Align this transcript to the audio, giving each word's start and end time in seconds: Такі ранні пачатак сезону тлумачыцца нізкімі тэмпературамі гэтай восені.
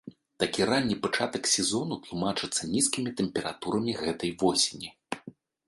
Такі 0.43 0.61
ранні 0.69 0.95
пачатак 1.03 1.43
сезону 1.55 1.93
тлумачыцца 2.07 2.61
нізкімі 2.73 3.15
тэмпературамі 3.21 3.97
гэтай 4.03 4.37
восені. 4.43 4.89